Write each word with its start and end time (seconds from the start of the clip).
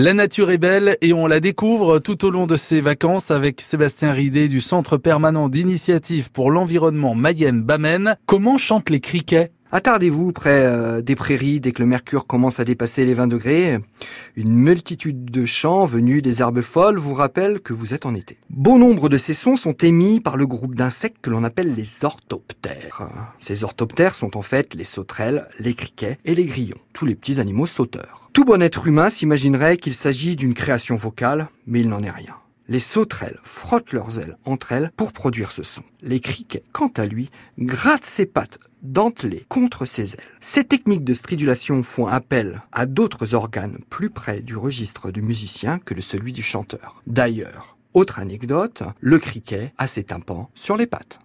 La 0.00 0.14
nature 0.14 0.52
est 0.52 0.58
belle 0.58 0.96
et 1.00 1.12
on 1.12 1.26
la 1.26 1.40
découvre 1.40 1.98
tout 1.98 2.24
au 2.24 2.30
long 2.30 2.46
de 2.46 2.56
ses 2.56 2.80
vacances 2.80 3.32
avec 3.32 3.60
Sébastien 3.60 4.12
Ridé 4.12 4.46
du 4.46 4.60
Centre 4.60 4.96
permanent 4.96 5.48
d'initiative 5.48 6.30
pour 6.30 6.52
l'environnement 6.52 7.16
Mayenne-Bamène. 7.16 8.16
Comment 8.24 8.58
chantent 8.58 8.90
les 8.90 9.00
criquets? 9.00 9.50
Attardez-vous 9.72 10.30
près 10.30 10.64
euh, 10.64 11.02
des 11.02 11.16
prairies 11.16 11.58
dès 11.58 11.72
que 11.72 11.82
le 11.82 11.88
mercure 11.88 12.28
commence 12.28 12.60
à 12.60 12.64
dépasser 12.64 13.04
les 13.06 13.14
20 13.14 13.26
degrés. 13.26 13.80
Une 14.36 14.54
multitude 14.54 15.24
de 15.32 15.44
chants 15.44 15.84
venus 15.84 16.22
des 16.22 16.42
herbes 16.42 16.60
folles 16.60 16.98
vous 16.98 17.14
rappellent 17.14 17.58
que 17.58 17.72
vous 17.72 17.92
êtes 17.92 18.06
en 18.06 18.14
été. 18.14 18.38
Bon 18.58 18.76
nombre 18.76 19.08
de 19.08 19.18
ces 19.18 19.34
sons 19.34 19.54
sont 19.54 19.76
émis 19.84 20.18
par 20.18 20.36
le 20.36 20.44
groupe 20.44 20.74
d'insectes 20.74 21.20
que 21.22 21.30
l'on 21.30 21.44
appelle 21.44 21.74
les 21.74 22.04
orthoptères. 22.04 23.08
Ces 23.40 23.62
orthoptères 23.62 24.16
sont 24.16 24.36
en 24.36 24.42
fait 24.42 24.74
les 24.74 24.82
sauterelles, 24.82 25.46
les 25.60 25.74
criquets 25.74 26.18
et 26.24 26.34
les 26.34 26.44
grillons, 26.44 26.80
tous 26.92 27.06
les 27.06 27.14
petits 27.14 27.38
animaux 27.38 27.66
sauteurs. 27.66 28.28
Tout 28.32 28.44
bon 28.44 28.60
être 28.60 28.88
humain 28.88 29.10
s'imaginerait 29.10 29.76
qu'il 29.76 29.94
s'agit 29.94 30.34
d'une 30.34 30.54
création 30.54 30.96
vocale, 30.96 31.50
mais 31.68 31.82
il 31.82 31.88
n'en 31.88 32.02
est 32.02 32.10
rien. 32.10 32.34
Les 32.66 32.80
sauterelles 32.80 33.38
frottent 33.44 33.92
leurs 33.92 34.18
ailes 34.18 34.36
entre 34.44 34.72
elles 34.72 34.90
pour 34.96 35.12
produire 35.12 35.52
ce 35.52 35.62
son. 35.62 35.84
Les 36.02 36.18
criquets, 36.18 36.64
quant 36.72 36.92
à 36.96 37.06
lui, 37.06 37.30
grattent 37.60 38.06
ses 38.06 38.26
pattes 38.26 38.58
dentelées 38.82 39.46
contre 39.48 39.86
ses 39.86 40.14
ailes. 40.14 40.20
Ces 40.40 40.64
techniques 40.64 41.04
de 41.04 41.14
stridulation 41.14 41.84
font 41.84 42.08
appel 42.08 42.62
à 42.72 42.86
d'autres 42.86 43.34
organes 43.34 43.78
plus 43.88 44.10
près 44.10 44.40
du 44.40 44.56
registre 44.56 45.12
du 45.12 45.22
musicien 45.22 45.78
que 45.78 45.94
de 45.94 46.00
celui 46.00 46.32
du 46.32 46.42
chanteur. 46.42 47.00
D'ailleurs, 47.06 47.77
autre 47.98 48.20
anecdote, 48.20 48.84
le 49.00 49.18
criquet 49.18 49.72
a 49.76 49.88
ses 49.88 50.04
tympans 50.04 50.50
sur 50.54 50.76
les 50.76 50.86
pattes. 50.86 51.16